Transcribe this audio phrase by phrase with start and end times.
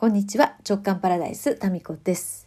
[0.00, 0.56] こんにちは。
[0.66, 2.46] 直感パラダイスタミコです、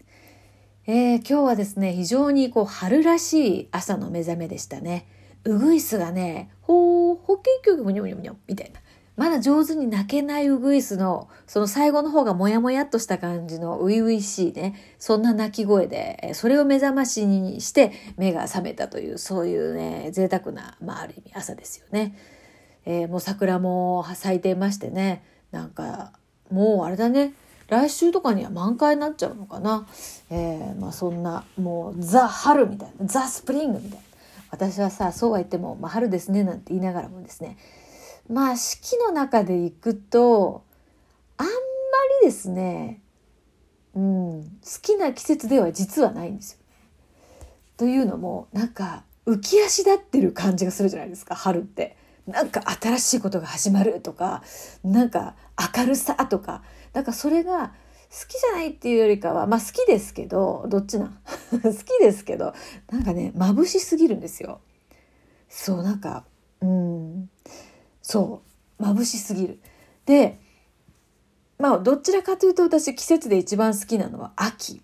[0.88, 5.05] えー、今日はですね非常にこう春らしい朝の目覚めでしたね。
[5.44, 8.79] ウグイスがねほーほけきょむにょむにょむにょみたいな。
[9.18, 22.17] まだ上手に泣けないウグイスのその最後の方がもやもやっとした感じの初々しいねそんな鳴き声でそれを目覚ましにして目が覚めたというそういうね贅沢な、まあ、ある意味朝ですよね。
[22.85, 26.13] えー、もう桜も咲いていましてねなんか
[26.49, 27.33] もうあれだね。
[27.68, 29.88] 来週とかには満開になっちゃうのかな、
[30.30, 34.03] えー、まあそんなもうザ・春みたいなザ・スプリングみたいな
[34.52, 37.58] 私はさそうは言っても、まあ、春ですねなんて言いながらもですね
[38.30, 40.63] まあ四季の中で行くと
[41.38, 41.52] あんま
[42.22, 43.02] りですね
[43.95, 44.50] うん好
[44.81, 46.59] きな季節では実はないんですよ。
[47.77, 51.98] というのもなんか浮き足立ってる感じがするじゃないですか春って。
[52.27, 54.44] なんか新しいことが始まるとか
[54.81, 55.36] なんか
[55.75, 57.73] 明るさとかなんかそれが
[58.09, 61.11] 好きじゃないっていうよりかはまあ好きですけどどっちな
[61.52, 62.53] 好きですけど
[62.91, 64.61] なんかね眩しすぎるんですよ。
[65.50, 66.25] そうなんか
[66.61, 67.30] うん
[68.02, 68.41] そ
[68.80, 69.59] う眩しすぎる。
[70.05, 70.39] で
[71.58, 74.81] まあどちらかというと私季節で一番好きなのは秋。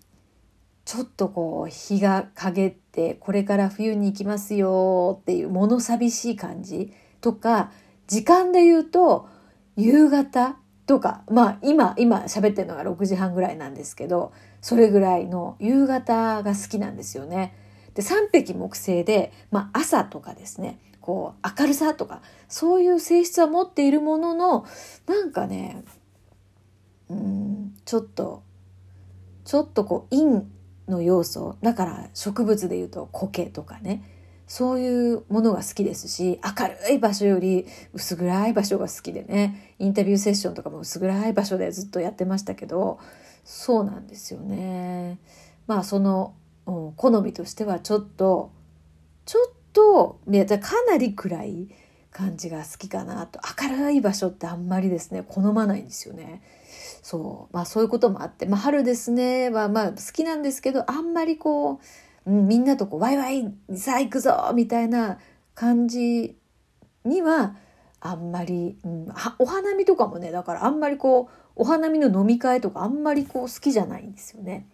[0.84, 7.70] ちょっとこう日が陰ってこれから冬に行きますよっていう物寂しい感じとか
[8.08, 9.28] 時間で言うと
[9.76, 10.56] 夕方
[10.90, 17.54] とかまあ今今喋ってるのが6時半ぐらいなんですけどそれぐらいの夕方が好きなんですよね。
[17.94, 24.66] で三匹木星で、まあ、朝とかですねこう明るさとかそういう性質は持っているものの
[25.06, 25.84] なんかね
[27.08, 28.42] うんちょっと
[29.44, 30.44] ちょっとこう陰
[30.88, 34.02] の要素だから植物でいうと苔とかね
[34.50, 42.98] そういうものが好きですし明るい場所より薄暗い場所が好きでねインタビューセッションとかも薄暗い場所でずっとやってましたけど
[43.44, 45.20] そうなんですよね。
[45.68, 46.34] まあその、
[46.66, 48.50] うん、好みとしてはちょっと
[49.24, 50.18] ちょっと
[50.60, 51.68] かなり暗い
[52.10, 56.42] 感じが好きかなと明るい場所ってあんまりですね好まないんですよね。
[57.02, 61.78] そうまあそういうこともあって、まあ、春ですねはまあ好きなんですけどあんまりこう、
[62.26, 65.18] みんなとこうワイワイさあ行くぞみたいな
[65.54, 66.36] 感じ
[67.04, 67.56] には
[68.00, 69.08] あんまり、うん、
[69.38, 74.66] お花見とかもねだからあんまりこうお花見の飲み会とかあんまりこう好きじゃないんですよね。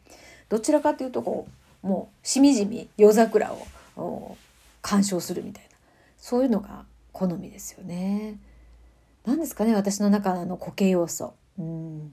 [0.49, 1.49] どちらかというとこ
[1.83, 3.53] うもうしみじみ夜桜
[3.97, 4.37] を
[4.83, 5.71] 鑑賞するみたいな
[6.19, 8.39] そういうのが好みですよね。
[9.25, 11.35] 何ですかね私の中のあの固形要素。
[11.59, 12.12] うん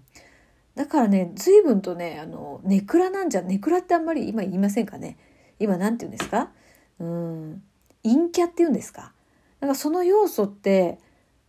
[0.75, 5.17] だからね随分とねあのネクラなんじゃネクラってあんまり今言いませんかね
[5.59, 6.51] 今何て言うんですか？
[6.99, 7.63] うん
[8.03, 9.13] 陰キャって言うんですか？
[9.59, 10.99] なんかその要素って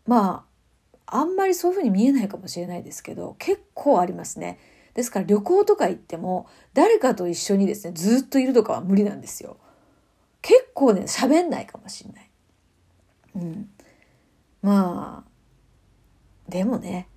[0.07, 0.47] ま
[1.07, 4.59] ああんまりそういうふうに見えないかもしれないですけど結構ありますね。
[4.95, 9.57] ですから旅行とか行っても誰かと一緒にですねずっといるとかは無理なんですよ。
[10.41, 12.31] 結構ね喋んないかもしれない。
[13.37, 13.71] うん。
[14.63, 17.09] まあでもね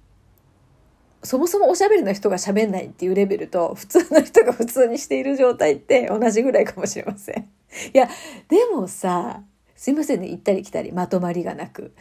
[1.23, 7.50] そもそもおしゃべりの人が喋んないっていうレベルと普通の人が普通にしている状態って同じぐらいかもしれません。
[7.94, 8.09] いや、
[8.50, 9.44] でもさ、
[9.75, 11.94] すいませんね、行ったり来たりまとまりがなく。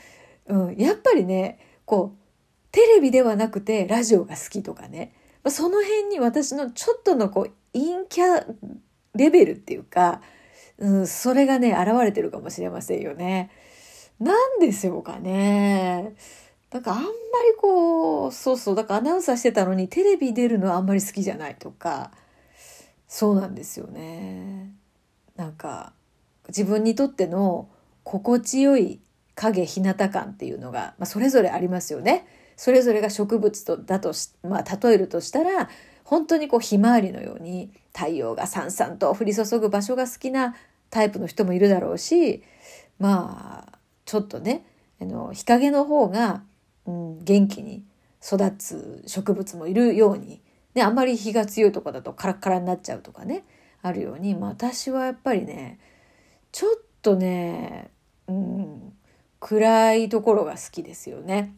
[0.46, 2.18] うん、やっぱりね、こう、
[2.72, 5.12] テレビではなくてラジオが好きとかね。
[5.48, 8.44] その辺に私のちょっとのこう、陰キャ
[9.14, 10.20] レベルっていうか、
[10.78, 13.50] うん、それがね、現れてるかもしれませんよね。
[14.18, 16.14] なんでしょうかね。
[16.72, 17.10] なんかあんまり
[17.58, 22.10] こうそうそうだからアナウンサーしてたのにテレビ出るのはあんまり好きじゃないとか
[23.08, 24.72] そうなんですよね。
[25.36, 25.92] なんか
[26.48, 27.68] 自分にとっての
[28.02, 29.00] 心地よい
[29.34, 32.26] 影日向感っていうのが、まあ、それぞれありますよね。
[32.56, 35.68] それぞれが植物とだとし、まあ、例えるとしたら
[36.04, 40.56] 本当にこうひまわりのように太陽がさんさんと降り注ぐ場所が好きな
[40.88, 42.42] タイプの人もいるだろうし
[42.98, 44.64] まあちょっとね
[45.00, 46.42] あの日陰の方が
[46.86, 47.84] うん、元気に
[48.24, 50.40] 育つ植物もいるように、
[50.74, 53.44] ね、あんまり日が強いとこだとカラッカラになっちゃうとかね。
[53.86, 55.78] あるように、まあ、私はやっぱりね
[56.50, 57.90] ちょっとね、
[58.26, 58.92] うん、
[59.38, 61.54] 暗いところが好きですよね。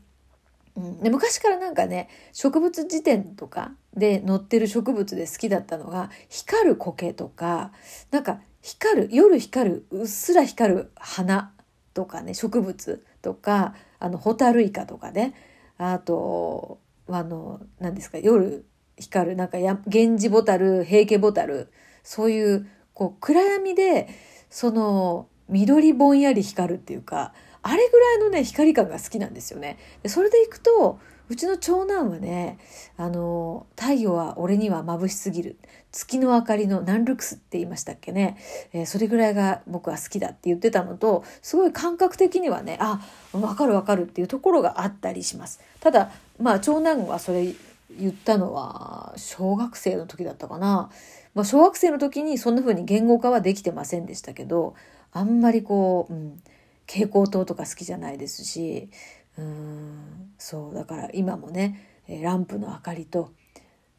[1.03, 7.73] で昔からなんかね植物辞典とかで載ってる植物で好きだったのが光る苔とか
[8.13, 11.53] なんか光る夜光るうっすら光る花
[11.95, 15.35] とかね植物とかあのホタルイカとかね
[15.79, 16.79] あと
[17.09, 18.65] あの何ですか夜
[18.97, 21.73] 光るなんかや源氏ボタル平家ボタル
[22.03, 24.09] そういうこう暗闇で
[24.51, 29.79] その緑ぼんやり光るっていうかあれぐらいのね光感が好きなんですよね。
[30.03, 30.99] でそれでいくと
[31.29, 32.59] うちの長男はね、
[32.97, 35.59] あの、太陽は俺には眩しすぎる。
[35.93, 38.39] 月の明かりのナンルクスって言いましたっけね。
[38.73, 43.01] えー、それぐらいが僕は好きだって言ってたのと、すごい感覚的にはね、あ、
[43.33, 45.61] わかるわかるっていうところがあったりします。
[45.81, 47.53] ただ、まあ長男はそれ
[47.99, 50.91] 言ったのは小学生の時だったかな。
[51.35, 54.75] まあ小学生の時にそんな風に言語化はできてませんでしたけど、
[55.13, 56.43] あんまりこう、うん、
[56.87, 58.89] 蛍光灯とか好きじゃないですし、
[59.39, 60.33] うん。
[60.39, 63.33] そうだから今もねランプの明かりと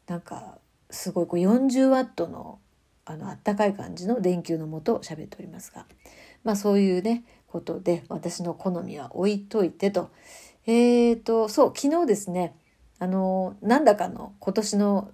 [0.06, 0.58] なんか
[0.90, 2.58] すごいこう40ワットの
[3.04, 5.86] あのあったかい感じの電球のもと喋っておりますが
[6.44, 10.10] まあそういうねことで私の好みは置いといてと。
[10.66, 12.54] えっ、ー、とそう昨日ですね
[12.98, 15.10] あのなんだかの今年の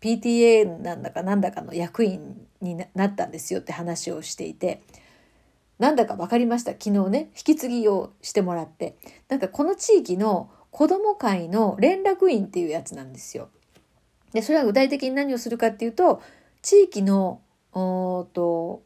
[0.00, 4.82] PTA なんだかなんだかの役員になったんですよって話をしていて
[5.80, 6.72] なんだか分かりました？
[6.72, 8.96] 昨日ね引き継ぎをしてもらって
[9.28, 13.48] なんかこの地域の子ども会の連絡員っていうやつなんですよ。
[14.32, 16.22] でそれは具体的に何をするかっていうと
[16.62, 17.40] 地域の
[17.72, 18.82] おと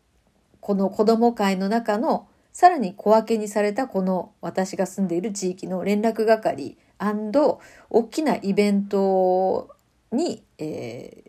[0.61, 9.69] この子ども会の中のさらに小分けにされたこの私が住んでいる地域の連絡係大きなイベント
[10.13, 11.25] に、え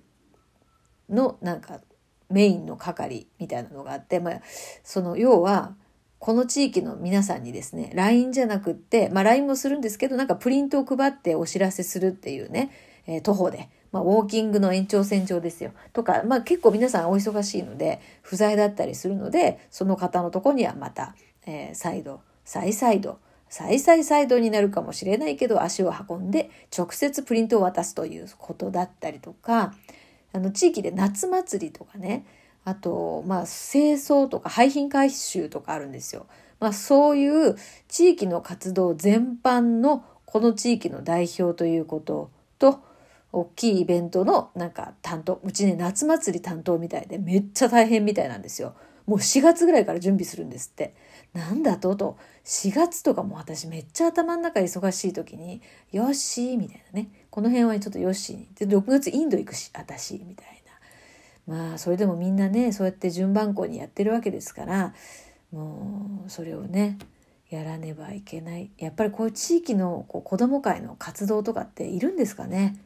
[1.09, 1.81] ー、のなんか
[2.29, 4.41] メインの係みたいなのがあって、まあ、
[4.83, 5.73] その要は
[6.19, 12.71] この地域の皆さんにですね LINE じゃなくって、まあ、LINE もするんですけどなんかプリントを配ってお知らせするっていうね、
[13.05, 15.71] えー、徒歩で、まあ、ウォーキングの延長線上ですよ。
[15.93, 23.19] とか、まあ、結構皆さんお忙しいので不在だったりするのでその方のとこにはまた、えー、再度再々度
[23.49, 29.73] 再々再度になるかもしれないけど足を運んで直接プリントを渡すということだったりとか
[30.35, 32.25] あの地域で夏祭りとかね
[32.65, 36.27] あとまあ清掃とか廃品回収とかあるんですよ。
[36.59, 37.55] まあ、そういう
[37.87, 42.79] 地域の活動全般のこの地域の代表ということと
[43.31, 48.73] 大きいイベントのなんか担当うちね夏祭り担当みたいでめっちゃ大変みたいなんですよ。
[49.05, 50.95] もう4月ぐらいから準備するんですって。
[51.33, 51.95] なんだと？
[51.95, 52.17] と。
[52.45, 55.61] 4月とかも私めっちゃ頭の中忙しい時に
[55.91, 57.09] よしみたいなね。
[57.29, 58.47] この辺はちょっとよしに。
[58.55, 60.63] で6月インド行くし私みたい
[61.47, 61.55] な。
[61.55, 64.93] まあそれでもみんなねそうやって順番校にやってるわけですから
[65.51, 66.97] もうそれをね
[67.49, 68.69] やらねばいけない。
[68.77, 72.77] やっぱりこういう地域のこう子ども会の活動とかっているんですかね。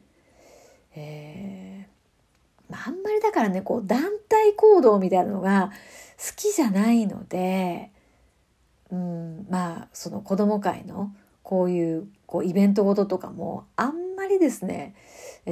[0.94, 5.70] えー、まあ、あんまりだからねこう団体行動みたいなのが
[6.20, 7.90] 好きじゃないので
[8.92, 11.12] うん、まあその子ども会の
[11.42, 14.94] こういうこうイベントごととかもあんまりですね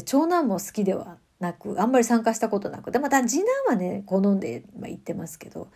[0.04, 5.68] 長男も好きではなくあんまり参加したことなくでまた次男はね好んで、まあ、行ってますけど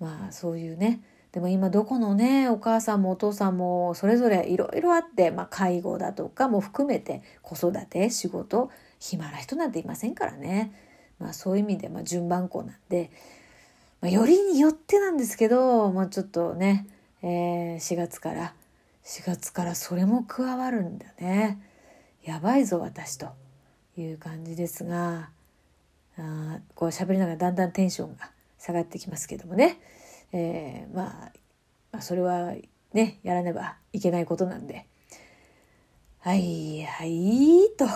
[0.00, 1.02] まあそういうね
[1.32, 8.70] でも今どこのねお母さんもお父さんもそれぞれいろいろあって、まあ、介護だとかも含めて子育て仕事
[9.00, 10.72] 暇な人なんていませんからね、
[11.18, 13.10] まあ、そういう意味で、まあ、順番校なんで
[14.02, 16.88] まあ、よりによってなんですけど、まあ、ちょっとね、
[17.22, 18.52] えー、4月から
[19.04, 21.60] 4月からそれも加わるんだね。
[22.24, 23.28] やばいぞ私と
[23.96, 25.30] いう感じですが
[26.18, 29.80] あこう喋りながらだんだんテンションが下がってきますけどもね、
[30.32, 31.32] えー、まあ、
[31.92, 32.54] まあ、それは
[32.92, 34.86] ねやらねばいけないことなんで。
[36.20, 37.86] はいはいと。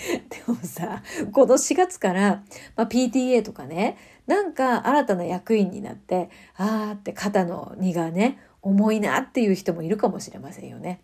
[0.28, 1.02] でもさ、
[1.32, 2.42] この4月から、
[2.76, 11.00] まあ、PTA とかね、なんか新たな役員になって、あーって肩の荷がね、重いなっていう人もいるかもしれませんよね。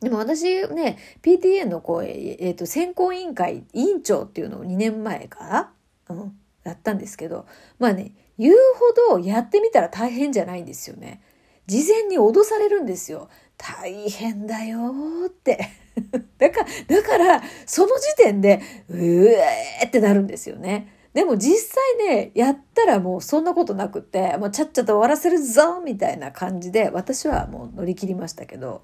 [0.00, 5.72] でも私ね、PTA のこう、えー、と選考委員会委員長っていうのを2年前か
[6.08, 7.46] ら、うん、やったんですけど、
[7.78, 8.54] まあね、言う
[9.08, 11.20] ほどやってみたら大変じゃないんですよね。
[11.66, 13.28] 事前に脅されるんですよ。
[13.58, 14.94] 大変だよ
[15.26, 15.79] って。
[16.38, 20.94] だから、だから、その時点で、うえーってなるんですよね。
[21.12, 28.82] でも実際ね、やったらもうそんなことなくて、もうちゃっちゃと終わらせるぞみたいな感じで、私はもう乗り切りましたけど、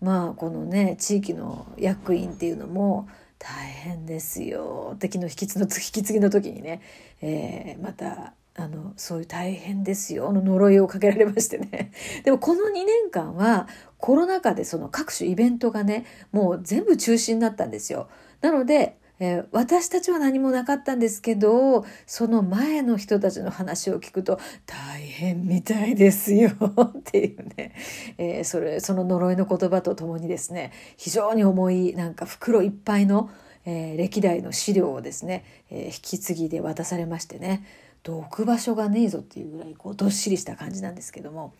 [0.00, 3.08] まあこのね、地域の役員っていうのも
[3.38, 4.96] 大変ですよ。
[4.98, 6.80] 敵の引きの引き継ぎの時にね、
[7.22, 11.92] えー、またあのそういう大変ですよの呪いをかけられましてね。
[12.24, 18.08] でもこの2年間はコロナ禍でその各種イベントがねもう全部中止になったんですよ。
[18.40, 26.50] なので、えー、私たちは何もなかったんですけどその前の人たちの話を聞くと大変みたいですよ
[26.98, 27.74] っていうね、
[28.18, 33.30] えー、それその呪いの言葉とともにですね非常に重いなんか袋いっぱいの、
[33.64, 37.62] えー、歴代の資料をですね、え引き継ぎで渡されましてね。
[38.08, 41.52] と置く場所がねえぞっていうぐらいこうどっしりした感じなんですけども、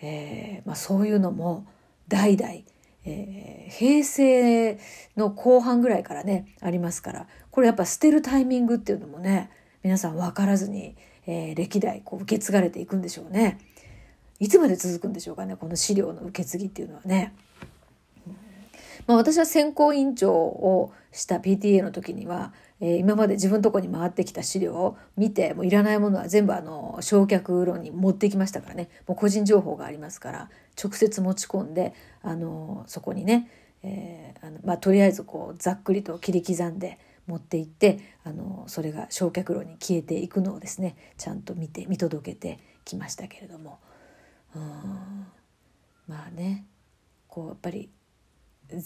[0.00, 1.66] えーまあ、そういうのも
[2.06, 2.52] 代々、
[3.04, 4.78] えー、平成
[5.16, 9.50] の後半ぐらいからねありますからこれやっぱ捨てるタイミングっていうのもね
[9.82, 10.94] 皆さん分からずに、
[11.26, 13.58] えー、歴代こう受け継がれていくんでしょうね。
[14.38, 17.34] いつまで続くんでしょうかねこの資料の受け継ぎっていうのはね。
[19.06, 28.88] まあ、私は選考委員長をした PTA の時には、えー、今まで自分のとこに回ってきた資料を見てもういらないものは全部あの焼却炉に持ってきましたからね。
[29.06, 30.50] もう個人情報がありますから
[30.82, 33.48] 直接持ち込んであのそこにね、
[33.82, 43.78] えーあのまあ、とりあえずこうざっくりと切り刻んで持っていってあのそれが焼却炉に消えていくのをですねちゃんと見て見届けてきましたけれども。
[44.54, 45.26] うん。
[46.08, 46.66] まあね
[47.28, 47.88] こうやっぱり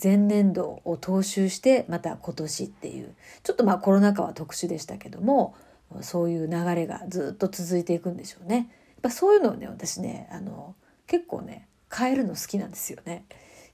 [0.02, 5.54] 前年度を踏襲してまた今年っていうちょっとまあコロナ禍は特殊でしたけども
[6.00, 8.56] そういう流れがずっと続いていくんでしょうね。
[8.56, 8.66] やっ
[9.02, 10.75] ぱそういうのをね私ねあの
[11.06, 13.25] 結構ね変えるの好きなんですよね。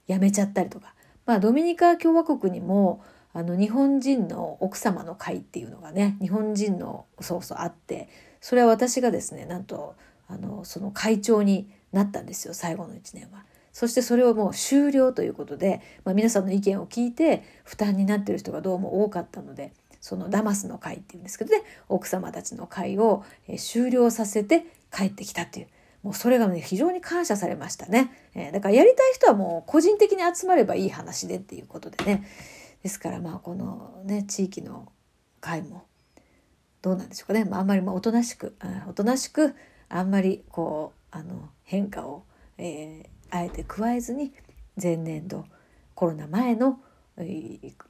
[0.06, 0.94] やめちゃったりとか。
[1.24, 8.08] まあドミニカ共和国にもあの日本人の奥様の会っていうのがね日本人のそうそうあって
[8.40, 9.94] それは私がですねなんと
[10.28, 13.44] あのその会長になったんですよ最後の1年は。
[13.72, 23.24] そしてそれをもう終了ということで、まあ、皆さんの意見を聞いて負担になってる人がどうも多かったのでそのダマスの会っていうんですけどね奥様たちの会を
[23.56, 25.68] 終了させて帰ってきたっていう
[26.02, 32.26] もうそれがね非常に感謝されましたね、えー、だからやりたい人はもう個人的に集まればいい話でっていうことでね。
[32.82, 34.90] ですからまあこのね地域の
[35.40, 35.84] 会も
[36.82, 38.56] どうなんでしょうかね、まあ、あんまりまあおとなしく、
[38.88, 39.54] おとなしく
[39.88, 42.24] あんまりこうあの変化を、
[42.58, 44.32] えー、あえて加えずに
[44.80, 45.46] 前年度
[45.94, 46.78] コロナ前の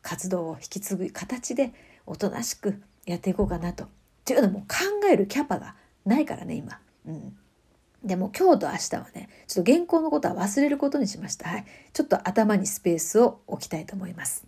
[0.00, 1.74] 活動を引き継ぐ形で
[2.06, 3.84] おとなしくやっていこうかなと。
[3.84, 3.88] っ
[4.24, 4.66] ていうのも考
[5.10, 5.74] えるキャパが
[6.06, 6.78] ないからね今。
[7.06, 7.36] うん、
[8.04, 11.48] でも今日と明日はねちょっと原稿のことは忘れることにしました。
[11.48, 14.46] はい、ちょっと頭にスペースを置きたいと思います。